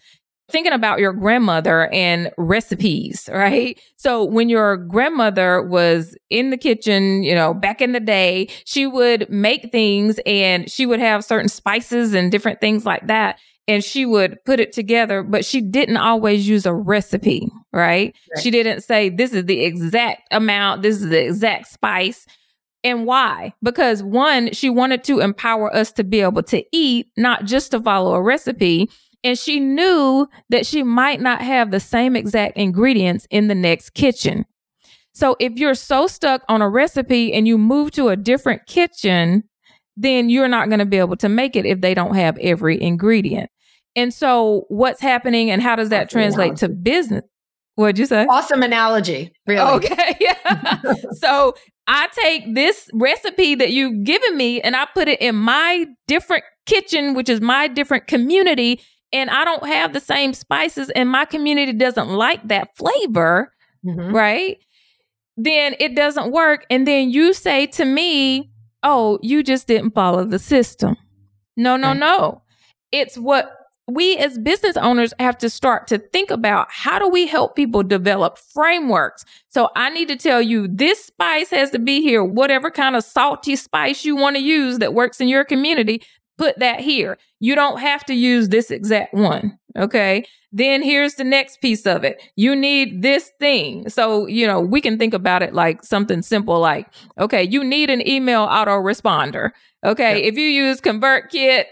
[0.51, 3.79] thinking about your grandmother and recipes, right?
[3.95, 8.85] So when your grandmother was in the kitchen, you know, back in the day, she
[8.85, 13.39] would make things and she would have certain spices and different things like that.
[13.67, 18.13] and she would put it together, but she didn't always use a recipe, right?
[18.33, 18.43] right?
[18.43, 22.25] She didn't say, this is the exact amount, this is the exact spice.
[22.83, 23.53] And why?
[23.61, 27.79] Because one, she wanted to empower us to be able to eat, not just to
[27.79, 28.89] follow a recipe.
[29.23, 33.91] And she knew that she might not have the same exact ingredients in the next
[33.91, 34.45] kitchen.
[35.13, 39.43] So if you're so stuck on a recipe and you move to a different kitchen,
[39.97, 42.81] then you're not going to be able to make it if they don't have every
[42.81, 43.49] ingredient.
[43.95, 47.23] And so what's happening and how does that translate to business?
[47.75, 48.25] What'd you say?
[48.29, 49.31] Awesome analogy.
[49.47, 49.61] Really.
[49.61, 50.17] Okay.
[50.19, 50.93] Yeah.
[51.13, 51.55] so
[51.87, 56.43] I take this recipe that you've given me and I put it in my different
[56.65, 58.81] kitchen, which is my different community.
[59.13, 63.53] And I don't have the same spices and my community doesn't like that flavor.
[63.85, 64.15] Mm-hmm.
[64.15, 64.57] Right.
[65.37, 66.65] Then it doesn't work.
[66.69, 68.51] And then you say to me,
[68.83, 70.95] oh, you just didn't follow the system.
[71.57, 71.97] No, no, right.
[71.97, 72.41] no.
[72.91, 73.51] It's what
[73.87, 77.83] we as business owners have to start to think about how do we help people
[77.83, 79.25] develop frameworks?
[79.49, 83.03] So I need to tell you this spice has to be here, whatever kind of
[83.03, 86.01] salty spice you want to use that works in your community,
[86.41, 87.19] put that here.
[87.39, 89.59] You don't have to use this exact one.
[89.77, 90.25] Okay.
[90.51, 92.19] Then here's the next piece of it.
[92.35, 93.87] You need this thing.
[93.89, 96.87] So, you know, we can think about it like something simple like,
[97.19, 99.51] okay, you need an email autoresponder.
[99.85, 100.23] Okay.
[100.23, 101.65] If you use ConvertKit,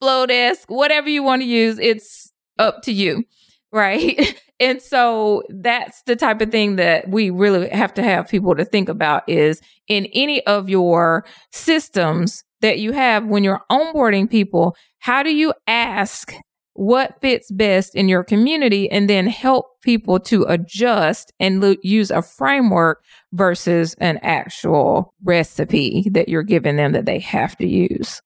[0.00, 3.24] Flodesk, whatever you want to use, it's up to you.
[3.72, 4.36] Right.
[4.58, 8.64] and so that's the type of thing that we really have to have people to
[8.64, 14.76] think about is in any of your systems that you have when you're onboarding people,
[14.98, 16.32] how do you ask
[16.74, 22.10] what fits best in your community and then help people to adjust and lo- use
[22.10, 28.22] a framework versus an actual recipe that you're giving them that they have to use.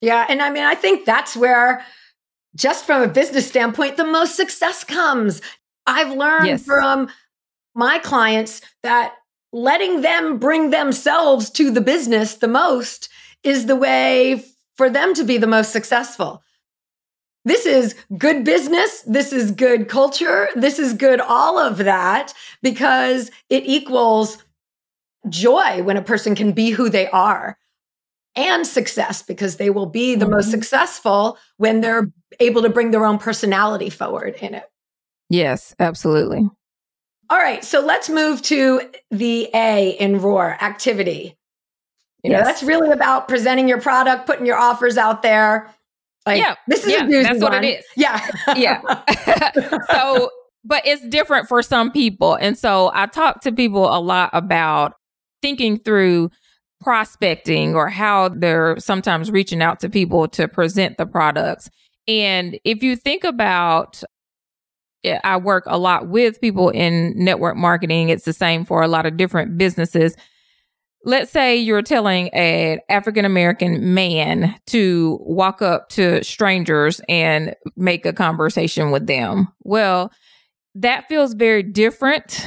[0.00, 0.26] Yeah.
[0.28, 1.84] And I mean, I think that's where,
[2.54, 5.42] just from a business standpoint, the most success comes.
[5.86, 6.64] I've learned yes.
[6.64, 7.08] from
[7.74, 9.14] my clients that
[9.52, 13.08] letting them bring themselves to the business the most
[13.44, 14.44] is the way
[14.76, 16.42] for them to be the most successful.
[17.44, 19.02] This is good business.
[19.06, 20.48] This is good culture.
[20.56, 24.38] This is good, all of that, because it equals
[25.28, 27.58] joy when a person can be who they are
[28.36, 30.34] and success because they will be the mm-hmm.
[30.34, 34.64] most successful when they're able to bring their own personality forward in it.
[35.30, 36.48] Yes, absolutely.
[37.30, 41.36] All right, so let's move to the A in ROAR activity.
[42.24, 42.40] You yes.
[42.40, 45.70] know, that's really about presenting your product, putting your offers out there.
[46.26, 47.84] Like, yeah, this is yeah, that's what it is.
[47.96, 48.80] Yeah, yeah.
[49.92, 50.30] so,
[50.64, 54.94] but it's different for some people, and so I talk to people a lot about
[55.42, 56.30] thinking through
[56.80, 61.68] prospecting or how they're sometimes reaching out to people to present the products.
[62.08, 64.02] And if you think about
[65.22, 68.08] I work a lot with people in network marketing.
[68.08, 70.16] It's the same for a lot of different businesses.
[71.04, 78.06] Let's say you're telling an African American man to walk up to strangers and make
[78.06, 79.48] a conversation with them.
[79.62, 80.10] Well,
[80.74, 82.46] that feels very different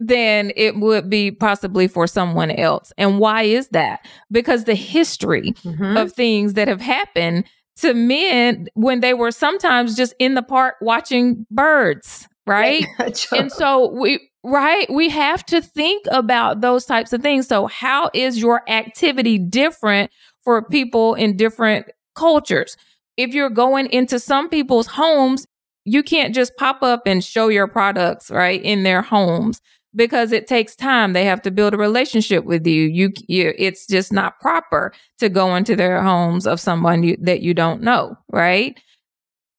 [0.00, 2.92] than it would be possibly for someone else.
[2.96, 4.06] And why is that?
[4.32, 5.96] Because the history mm-hmm.
[5.96, 7.44] of things that have happened
[7.76, 12.86] to men when they were sometimes just in the park watching birds, right?
[13.32, 17.46] and so we right, we have to think about those types of things.
[17.46, 20.10] So how is your activity different
[20.42, 22.76] for people in different cultures?
[23.16, 25.46] If you're going into some people's homes,
[25.84, 29.60] you can't just pop up and show your products, right, in their homes
[29.94, 31.12] because it takes time.
[31.12, 32.84] They have to build a relationship with you.
[32.84, 37.40] You, you it's just not proper to go into their homes of someone you, that
[37.42, 38.78] you don't know, right?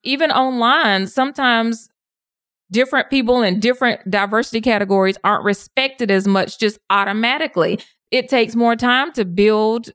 [0.04, 1.89] Even online, sometimes
[2.72, 7.80] different people in different diversity categories aren't respected as much just automatically.
[8.12, 9.92] It takes more time to build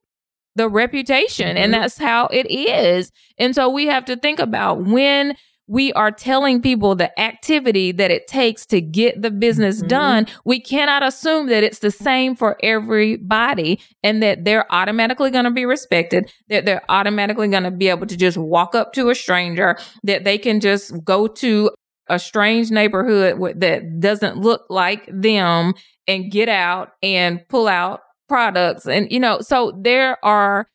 [0.55, 1.59] the reputation, mm-hmm.
[1.59, 3.13] and that's how it is.
[3.39, 5.37] And so we have to think about when
[5.69, 9.89] we are telling people the activity that it takes to get the business mm-hmm.
[9.89, 15.45] done, we cannot assume that it's the same for everybody and that they're automatically going
[15.45, 19.11] to be respected, that they're automatically going to be able to just walk up to
[19.11, 21.71] a stranger, that they can just go to
[22.09, 25.75] a strange neighborhood that doesn't look like them
[26.07, 28.87] and get out and pull out products.
[28.87, 30.69] And, you know, so there are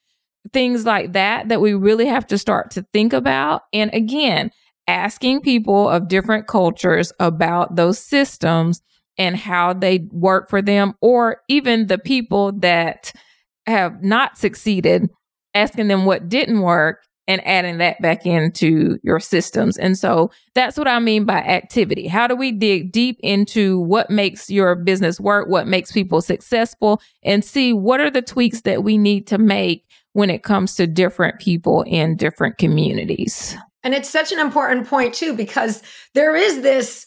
[0.53, 3.61] things like that that we really have to start to think about.
[3.71, 4.51] And again,
[4.87, 8.81] asking people of different cultures about those systems
[9.17, 13.13] and how they work for them, or even the people that
[13.67, 15.09] have not succeeded,
[15.53, 19.77] asking them what didn't work and adding that back into your systems.
[19.77, 22.07] And so that's what I mean by activity.
[22.07, 27.01] How do we dig deep into what makes your business work, what makes people successful,
[27.23, 30.87] and see what are the tweaks that we need to make when it comes to
[30.87, 33.55] different people in different communities?
[33.83, 35.81] And it's such an important point, too, because
[36.13, 37.05] there is this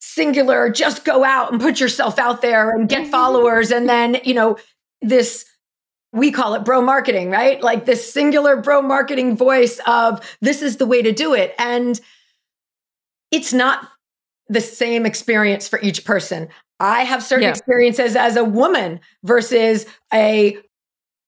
[0.00, 3.10] singular just go out and put yourself out there and get mm-hmm.
[3.10, 3.70] followers.
[3.70, 4.58] And then, you know,
[5.00, 5.46] this
[6.14, 7.60] we call it bro marketing, right?
[7.60, 11.54] Like this singular bro marketing voice of this is the way to do it.
[11.58, 12.00] And
[13.32, 13.88] it's not
[14.48, 16.48] the same experience for each person.
[16.78, 17.50] I have certain yeah.
[17.50, 20.56] experiences as a woman versus a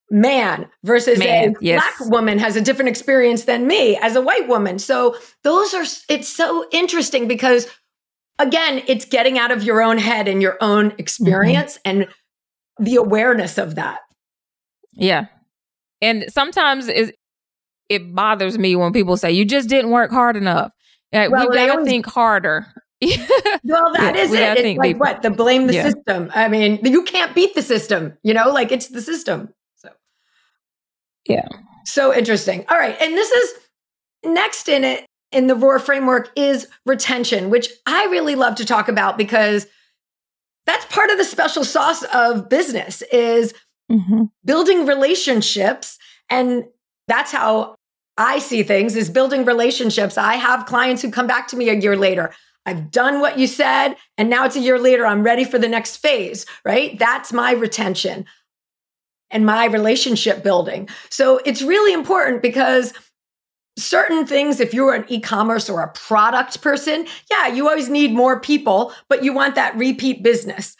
[0.09, 1.83] man versus man, a yes.
[1.83, 4.79] black woman has a different experience than me as a white woman.
[4.79, 7.67] So those are it's so interesting because
[8.39, 12.03] again, it's getting out of your own head and your own experience mm-hmm.
[12.03, 12.09] and
[12.79, 13.99] the awareness of that.
[14.97, 15.27] Yeah.
[16.03, 17.15] And sometimes it,
[17.89, 20.73] it bothers me when people say, you just didn't work hard enough.
[21.13, 22.67] Like, well, we got to always, think harder.
[23.03, 24.59] well, that yeah, is it.
[24.59, 25.01] It's like people.
[25.01, 25.23] what?
[25.23, 25.91] The blame the yeah.
[25.91, 26.31] system.
[26.35, 29.53] I mean, you can't beat the system, you know, like it's the system.
[29.77, 29.91] So,
[31.29, 31.49] yeah.
[31.85, 32.65] So interesting.
[32.69, 32.97] All right.
[33.01, 33.55] And this is
[34.25, 38.89] next in it in the ROAR framework is retention, which I really love to talk
[38.89, 39.67] about because
[40.65, 43.55] that's part of the special sauce of business is
[43.91, 44.25] mm-hmm.
[44.45, 45.99] building relationships.
[46.29, 46.65] And
[47.09, 47.77] that's how
[48.19, 50.17] I see things is building relationships.
[50.17, 52.33] I have clients who come back to me a year later.
[52.65, 55.07] I've done what you said, and now it's a year later.
[55.07, 56.99] I'm ready for the next phase, right?
[56.99, 58.27] That's my retention
[59.31, 60.89] and my relationship building.
[61.09, 62.93] So it's really important because
[63.79, 68.13] certain things, if you're an e commerce or a product person, yeah, you always need
[68.13, 70.77] more people, but you want that repeat business.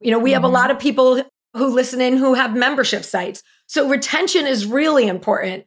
[0.00, 0.34] You know, we mm-hmm.
[0.34, 0.54] have a mm-hmm.
[0.54, 1.22] lot of people
[1.54, 3.42] who listen in who have membership sites.
[3.66, 5.64] So retention is really important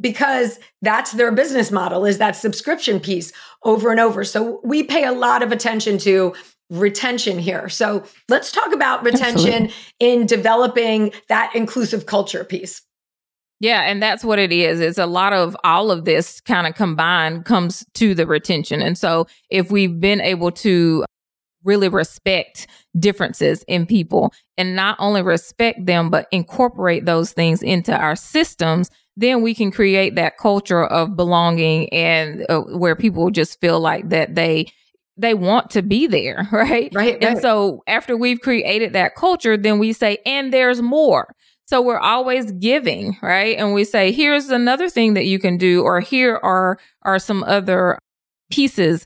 [0.00, 3.32] because that's their business model is that subscription piece
[3.64, 4.24] over and over.
[4.24, 6.34] So we pay a lot of attention to
[6.70, 7.68] retention here.
[7.68, 9.74] So let's talk about retention Absolutely.
[9.98, 12.82] in developing that inclusive culture piece.
[13.58, 14.80] Yeah, and that's what it is.
[14.80, 18.80] It's a lot of all of this kind of combined comes to the retention.
[18.80, 21.04] And so if we've been able to
[21.64, 22.66] really respect
[22.98, 28.90] differences in people and not only respect them, but incorporate those things into our systems,
[29.16, 34.08] then we can create that culture of belonging and uh, where people just feel like
[34.08, 34.66] that they
[35.16, 36.90] they want to be there, right?
[36.94, 37.14] right?
[37.22, 37.42] And right.
[37.42, 41.34] so after we've created that culture, then we say, and there's more.
[41.66, 43.56] So we're always giving, right?
[43.56, 47.44] And we say, here's another thing that you can do, or here are are some
[47.44, 47.98] other
[48.50, 49.04] pieces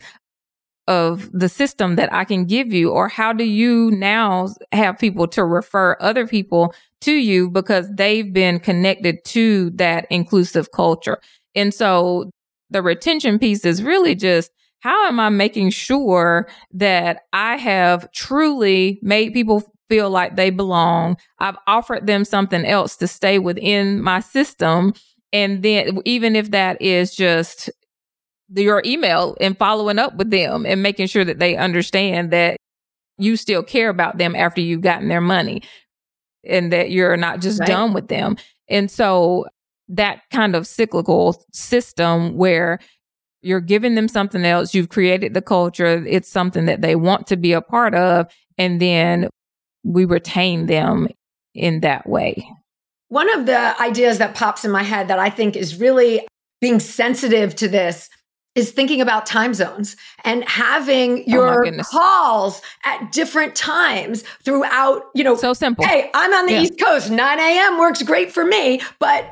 [0.87, 2.91] of the system that I can give you?
[2.91, 8.33] Or how do you now have people to refer other people to you because they've
[8.33, 11.19] been connected to that inclusive culture?
[11.55, 12.31] And so
[12.71, 18.99] the retention piece is really just how am I making sure that I have truly
[19.01, 21.17] made people feel like they belong?
[21.39, 24.93] I've offered them something else to stay within my system.
[25.33, 27.71] And then, even if that is just
[28.63, 32.57] your email and following up with them and making sure that they understand that
[33.19, 35.63] you still care about them after you've gotten their money
[36.45, 37.69] and that you're not just right.
[37.69, 38.37] done with them.
[38.69, 39.47] And so
[39.89, 42.79] that kind of cyclical system where
[43.43, 47.37] you're giving them something else, you've created the culture, it's something that they want to
[47.37, 49.29] be a part of, and then
[49.85, 51.09] we retain them
[51.55, 52.47] in that way.
[53.09, 56.27] One of the ideas that pops in my head that I think is really
[56.61, 58.09] being sensitive to this
[58.55, 65.05] is thinking about time zones and having oh your oh calls at different times throughout,
[65.15, 65.37] you know.
[65.37, 65.85] So simple.
[65.85, 66.63] Hey, I'm on the yeah.
[66.63, 67.11] East Coast.
[67.11, 67.79] 9 a.m.
[67.79, 69.29] works great for me, but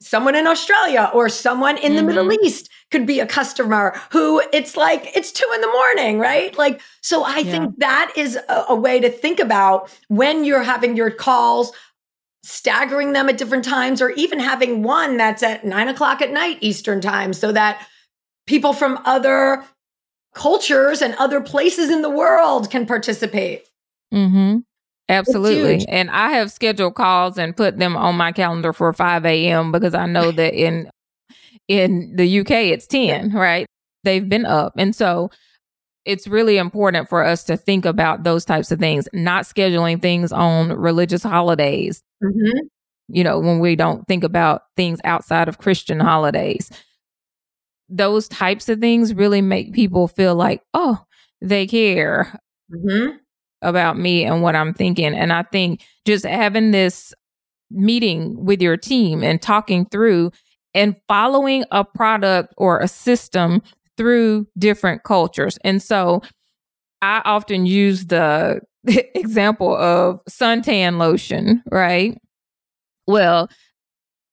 [0.00, 1.96] someone in Australia or someone in mm-hmm.
[1.96, 6.18] the Middle East could be a customer who it's like it's two in the morning,
[6.18, 6.56] right?
[6.56, 7.50] Like, so I yeah.
[7.50, 11.72] think that is a, a way to think about when you're having your calls
[12.42, 16.58] staggering them at different times or even having one that's at nine o'clock at night
[16.60, 17.84] Eastern time so that
[18.46, 19.64] people from other
[20.34, 23.66] cultures and other places in the world can participate.
[24.12, 24.58] Mm-hmm.
[25.08, 25.86] Absolutely.
[25.88, 29.72] And I have scheduled calls and put them on my calendar for 5 a.m.
[29.72, 30.90] because I know that in
[31.68, 33.66] in the UK it's 10, right?
[34.04, 34.74] They've been up.
[34.76, 35.30] And so
[36.04, 40.32] it's really important for us to think about those types of things, not scheduling things
[40.32, 42.02] on religious holidays.
[42.22, 42.66] Mm-hmm.
[43.08, 46.70] You know, when we don't think about things outside of Christian holidays
[47.88, 51.04] those types of things really make people feel like, oh,
[51.40, 52.38] they care
[52.72, 53.16] mm-hmm.
[53.62, 55.14] about me and what I'm thinking.
[55.14, 57.14] And I think just having this
[57.70, 60.32] meeting with your team and talking through
[60.74, 63.62] and following a product or a system
[63.96, 65.58] through different cultures.
[65.64, 66.22] And so
[67.02, 68.60] I often use the
[69.14, 72.18] example of suntan lotion, right?
[73.06, 73.48] Well,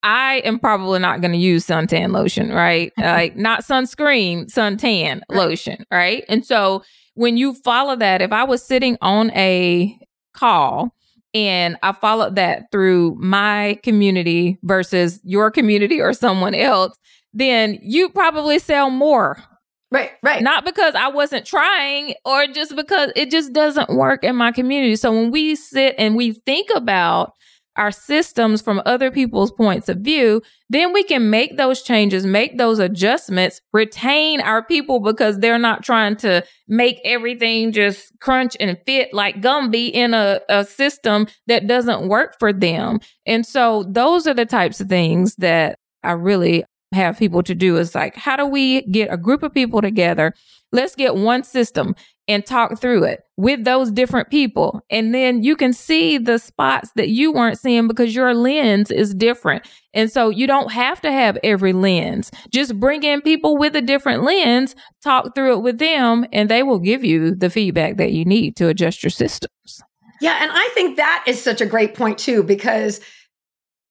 [0.04, 2.92] I am probably not going to use suntan lotion, right?
[2.98, 6.24] like not sunscreen, suntan lotion, right?
[6.28, 6.84] And so
[7.16, 9.98] when you follow that, if I was sitting on a
[10.34, 10.94] call
[11.34, 16.96] and I followed that through my community versus your community or someone else,
[17.34, 19.42] then you probably sell more.
[19.90, 20.42] Right, right.
[20.42, 24.96] Not because I wasn't trying or just because it just doesn't work in my community.
[24.96, 27.34] So when we sit and we think about
[27.76, 32.58] our systems from other people's points of view, then we can make those changes, make
[32.58, 38.78] those adjustments, retain our people because they're not trying to make everything just crunch and
[38.86, 43.00] fit like Gumby in a, a system that doesn't work for them.
[43.26, 46.64] And so those are the types of things that I really
[46.94, 50.34] have people to do is like, how do we get a group of people together?
[50.72, 51.96] Let's get one system
[52.28, 54.82] and talk through it with those different people.
[54.90, 59.14] And then you can see the spots that you weren't seeing because your lens is
[59.14, 59.68] different.
[59.94, 62.32] And so you don't have to have every lens.
[62.50, 66.64] Just bring in people with a different lens, talk through it with them, and they
[66.64, 69.82] will give you the feedback that you need to adjust your systems.
[70.22, 70.38] Yeah.
[70.42, 73.02] And I think that is such a great point, too, because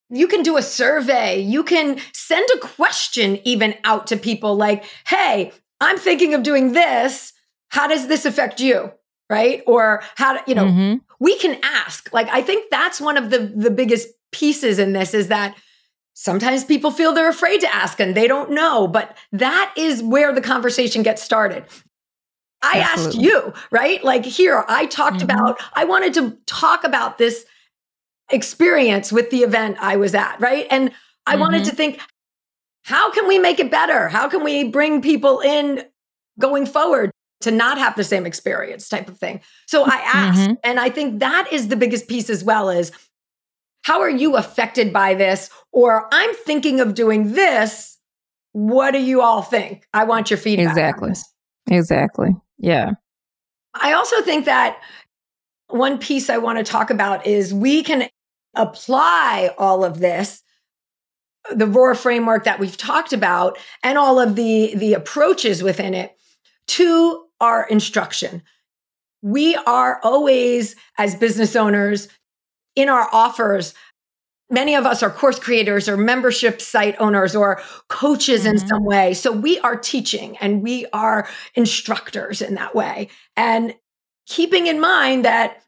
[0.09, 1.41] you can do a survey.
[1.41, 6.73] You can send a question even out to people like, hey, I'm thinking of doing
[6.73, 7.32] this
[7.73, 8.93] how does this affect you?
[9.31, 9.63] Right.
[9.67, 10.97] Or how, you know, mm-hmm.
[11.19, 12.13] we can ask.
[12.13, 15.57] Like, I think that's one of the, the biggest pieces in this is that
[16.13, 20.35] sometimes people feel they're afraid to ask and they don't know, but that is where
[20.35, 21.65] the conversation gets started.
[22.61, 23.07] I Absolutely.
[23.07, 24.05] asked you, right?
[24.05, 25.31] Like, here, I talked mm-hmm.
[25.31, 27.47] about, I wanted to talk about this
[28.29, 30.67] experience with the event I was at, right?
[30.71, 30.91] And
[31.27, 31.41] I mm-hmm.
[31.41, 32.01] wanted to think,
[32.83, 34.11] how can we make it better?
[34.11, 35.85] How can we bring people in
[36.39, 37.12] going forward?
[37.43, 39.41] To not have the same experience type of thing.
[39.67, 40.55] So I asked, mm-hmm.
[40.65, 42.93] and I think that is the biggest piece as well is
[43.83, 45.51] how are you affected by this?
[45.73, 47.99] Or I'm thinking of doing this.
[48.53, 49.87] What do you all think?
[49.93, 50.69] I want your feedback.
[50.69, 51.13] Exactly.
[51.69, 52.37] Exactly.
[52.59, 52.93] Yeah.
[53.75, 54.81] I also think that
[55.69, 58.09] one piece I want to talk about is we can
[58.55, 60.43] apply all of this
[61.51, 66.17] the ROAR framework that we've talked about and all of the the approaches within it
[66.69, 68.43] to our instruction.
[69.21, 72.09] We are always, as business owners,
[72.75, 73.75] in our offers,
[74.49, 78.53] many of us are course creators or membership site owners or coaches mm-hmm.
[78.53, 79.15] in some way.
[79.15, 83.09] So we are teaching and we are instructors in that way.
[83.37, 83.75] And
[84.27, 85.63] keeping in mind that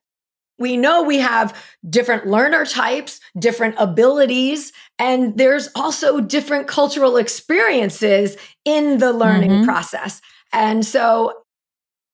[0.58, 1.56] we know we have
[1.88, 9.64] different learner types, different abilities, and there's also different cultural experiences in the learning mm-hmm.
[9.64, 10.22] process.
[10.52, 11.43] And so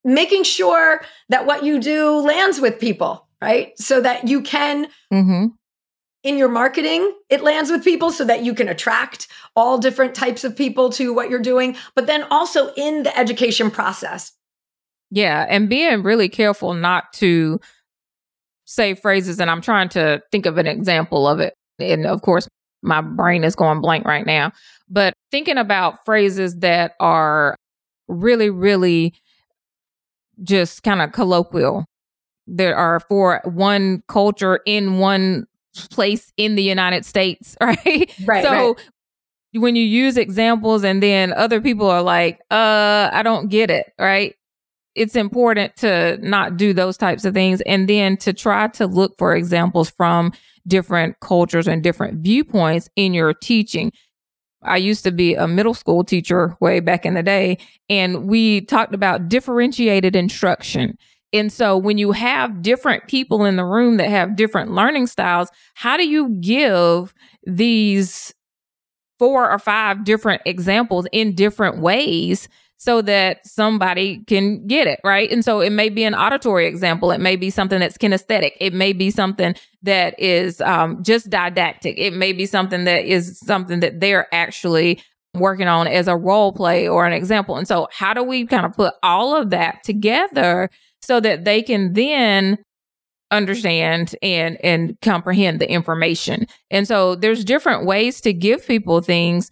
[0.04, 3.78] making sure that what you do lands with people, right?
[3.78, 5.46] So that you can, mm-hmm.
[6.22, 10.44] in your marketing, it lands with people so that you can attract all different types
[10.44, 14.32] of people to what you're doing, but then also in the education process.
[15.10, 15.44] Yeah.
[15.48, 17.60] And being really careful not to
[18.64, 19.40] say phrases.
[19.40, 21.54] And I'm trying to think of an example of it.
[21.80, 22.46] And of course,
[22.82, 24.52] my brain is going blank right now.
[24.88, 27.56] But thinking about phrases that are
[28.08, 29.14] really, really
[30.42, 31.84] just kind of colloquial.
[32.46, 35.46] There are for one culture in one
[35.90, 38.12] place in the United States, right?
[38.24, 38.42] Right.
[38.42, 38.76] So right.
[39.54, 43.92] when you use examples and then other people are like, uh, I don't get it,
[43.98, 44.34] right?
[44.96, 49.16] It's important to not do those types of things and then to try to look
[49.18, 50.32] for examples from
[50.66, 53.92] different cultures and different viewpoints in your teaching.
[54.62, 57.58] I used to be a middle school teacher way back in the day,
[57.88, 60.96] and we talked about differentiated instruction.
[61.32, 65.48] And so when you have different people in the room that have different learning styles,
[65.74, 67.14] how do you give
[67.46, 68.34] these
[69.18, 72.48] four or five different examples in different ways
[72.80, 75.30] so that somebody can get it, right?
[75.30, 77.10] And so it may be an auditory example.
[77.10, 78.52] It may be something that's kinesthetic.
[78.58, 81.98] It may be something that is um, just didactic.
[81.98, 85.02] It may be something that is something that they're actually
[85.34, 87.56] working on as a role play or an example.
[87.56, 90.70] And so, how do we kind of put all of that together
[91.02, 92.56] so that they can then
[93.30, 96.46] understand and and comprehend the information.
[96.70, 99.50] And so there's different ways to give people things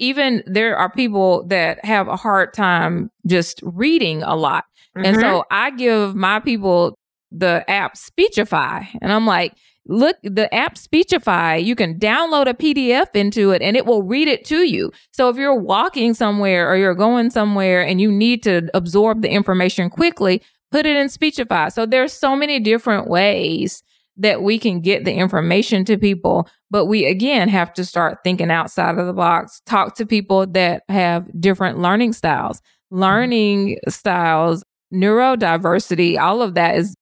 [0.00, 4.64] even there are people that have a hard time just reading a lot.
[4.96, 5.06] Mm-hmm.
[5.06, 6.98] And so I give my people
[7.30, 9.54] the app Speechify and I'm like,
[9.86, 14.26] look the app Speechify, you can download a PDF into it and it will read
[14.26, 14.90] it to you.
[15.12, 19.30] So if you're walking somewhere or you're going somewhere and you need to absorb the
[19.30, 20.42] information quickly,
[20.72, 21.68] put it in Speechify.
[21.68, 23.82] So there's so many different ways
[24.20, 26.48] that we can get the information to people.
[26.70, 30.82] But we again have to start thinking outside of the box, talk to people that
[30.88, 32.60] have different learning styles.
[32.90, 36.94] Learning styles, neurodiversity, all of that is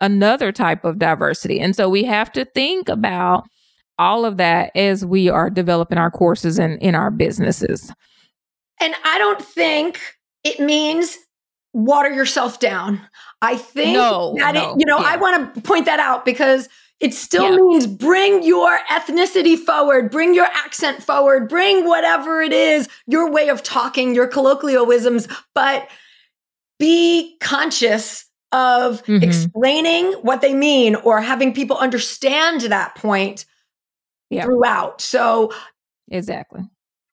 [0.00, 1.60] another type of diversity.
[1.60, 3.44] And so we have to think about
[3.98, 7.92] all of that as we are developing our courses and in our businesses.
[8.80, 10.00] And I don't think
[10.42, 11.16] it means
[11.72, 13.00] water yourself down.
[13.40, 15.06] I think no, that no, it, you know, yeah.
[15.06, 16.68] I want to point that out because
[17.00, 17.56] it still yeah.
[17.56, 23.48] means bring your ethnicity forward, bring your accent forward, bring whatever it is, your way
[23.48, 25.88] of talking, your colloquialisms, but
[26.78, 29.22] be conscious of mm-hmm.
[29.22, 33.46] explaining what they mean or having people understand that point
[34.30, 34.44] yeah.
[34.44, 35.00] throughout.
[35.00, 35.52] So,
[36.10, 36.62] exactly.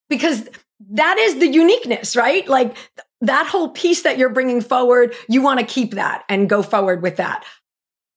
[0.09, 0.47] Because
[0.91, 2.47] that is the uniqueness, right?
[2.47, 2.75] Like
[3.21, 7.01] that whole piece that you're bringing forward, you want to keep that and go forward
[7.01, 7.45] with that.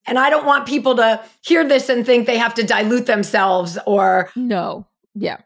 [0.07, 3.79] And I don't want people to hear this and think they have to dilute themselves
[3.87, 4.87] or no.
[5.15, 5.39] Yeah.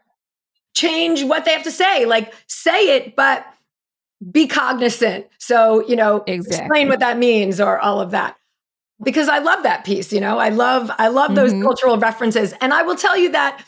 [0.75, 2.05] Change what they have to say.
[2.05, 3.45] Like say it, but
[4.31, 5.27] be cognizant.
[5.37, 6.65] So, you know, exactly.
[6.65, 8.35] explain what that means or all of that.
[9.03, 10.39] Because I love that piece, you know.
[10.39, 11.61] I love I love those mm-hmm.
[11.61, 12.53] cultural references.
[12.61, 13.63] And I will tell you that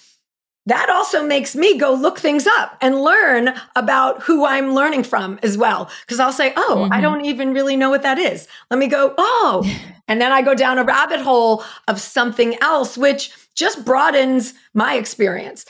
[0.70, 5.40] that also makes me go look things up and learn about who I'm learning from
[5.44, 5.90] as well.
[6.08, 6.94] Cause I'll say, Oh, mm-hmm.
[6.94, 8.48] I don't even really know what that is.
[8.70, 9.64] Let me go, Oh,
[10.08, 14.96] and then I go down a rabbit hole of something else, which just broadens my
[14.96, 15.66] experience.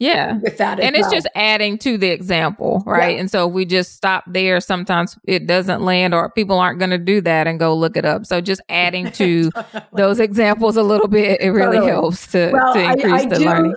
[0.00, 0.38] Yeah.
[0.38, 0.80] With that.
[0.80, 1.12] And it's well.
[1.12, 3.14] just adding to the example, right?
[3.14, 3.20] Yeah.
[3.20, 6.90] And so if we just stop there, sometimes it doesn't land or people aren't going
[6.90, 8.26] to do that and go look it up.
[8.26, 9.50] So just adding to
[9.92, 11.92] those examples a little bit, it really totally.
[11.92, 13.74] helps to, well, to increase I, I the do, learning.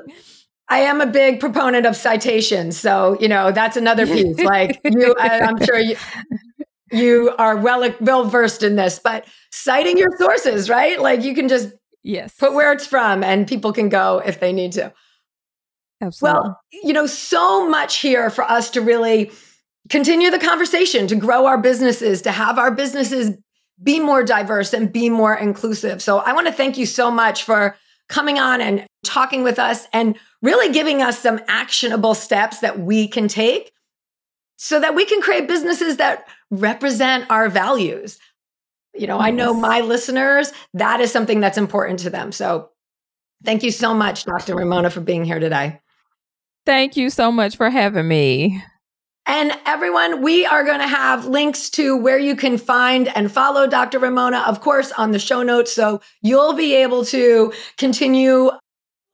[0.69, 2.77] I am a big proponent of citations.
[2.77, 4.39] So, you know, that's another piece.
[4.39, 5.95] Like you, I, I'm sure you,
[6.91, 11.01] you are well, well versed in this, but citing your sources, right?
[11.01, 11.69] Like you can just
[12.03, 14.93] yes put where it's from and people can go if they need to.
[16.01, 16.41] Absolutely.
[16.41, 19.31] Well, you know, so much here for us to really
[19.89, 23.35] continue the conversation, to grow our businesses, to have our businesses
[23.81, 26.01] be more diverse and be more inclusive.
[26.01, 27.75] So I want to thank you so much for
[28.09, 33.07] coming on and talking with us and really giving us some actionable steps that we
[33.07, 33.71] can take
[34.57, 38.19] so that we can create businesses that represent our values.
[38.93, 39.27] You know, yes.
[39.27, 42.31] I know my listeners, that is something that's important to them.
[42.31, 42.69] So
[43.43, 44.55] thank you so much, Dr.
[44.55, 45.79] Raymona, for being here today.
[46.65, 48.61] Thank you so much for having me.
[49.27, 53.67] And everyone, we are going to have links to where you can find and follow
[53.67, 53.99] Dr.
[53.99, 55.73] Raymona, of course, on the show notes.
[55.73, 58.51] So you'll be able to continue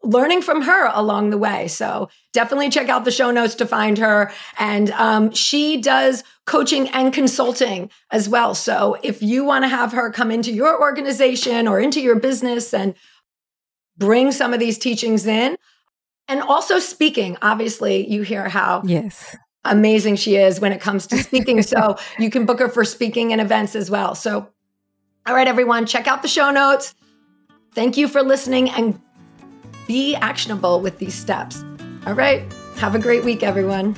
[0.03, 1.67] learning from her along the way.
[1.67, 4.31] So definitely check out the show notes to find her.
[4.59, 8.53] And um, she does coaching and consulting as well.
[8.53, 12.73] So if you want to have her come into your organization or into your business
[12.73, 12.95] and
[13.97, 15.57] bring some of these teachings in,
[16.27, 19.35] and also speaking, obviously, you hear how yes
[19.65, 21.61] amazing she is when it comes to speaking.
[21.61, 24.15] so you can book her for speaking and events as well.
[24.15, 24.47] So,
[25.25, 26.95] all right, everyone, check out the show notes.
[27.73, 28.99] Thank you for listening and
[29.93, 31.63] be actionable with these steps.
[32.07, 33.93] All right, have a great week, everyone.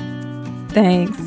[0.67, 1.17] Thanks.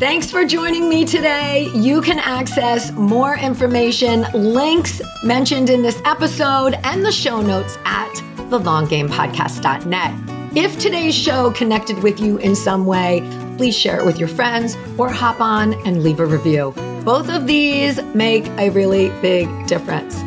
[0.00, 1.70] Thanks for joining me today.
[1.72, 8.12] You can access more information, links mentioned in this episode, and the show notes at
[8.50, 10.56] thelonggamepodcast.net.
[10.56, 13.20] If today's show connected with you in some way,
[13.56, 16.72] please share it with your friends or hop on and leave a review.
[17.04, 20.18] Both of these make a really big difference.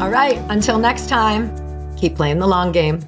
[0.00, 1.61] All right, until next time,
[2.02, 2.98] keep playing the long game.